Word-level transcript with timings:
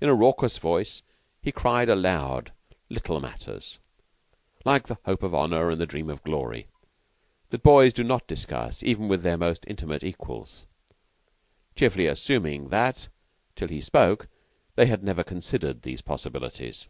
In 0.00 0.08
a 0.08 0.14
raucous 0.14 0.56
voice, 0.58 1.02
he 1.42 1.50
cried 1.50 1.88
aloud 1.88 2.52
little 2.88 3.18
matters, 3.20 3.80
like 4.64 4.86
the 4.86 4.98
hope 5.04 5.24
of 5.24 5.34
Honor 5.34 5.68
and 5.70 5.80
the 5.80 5.84
dream 5.84 6.08
of 6.10 6.22
Glory, 6.22 6.68
that 7.50 7.64
boys 7.64 7.92
do 7.92 8.04
not 8.04 8.28
discuss 8.28 8.84
even 8.84 9.08
with 9.08 9.24
their 9.24 9.36
most 9.36 9.64
intimate 9.66 10.04
equals, 10.04 10.64
cheerfully 11.74 12.06
assuming 12.06 12.68
that, 12.68 13.08
till 13.56 13.66
he 13.66 13.80
spoke, 13.80 14.28
they 14.76 14.86
had 14.86 15.02
never 15.02 15.24
considered 15.24 15.82
these 15.82 16.02
possibilities. 16.02 16.86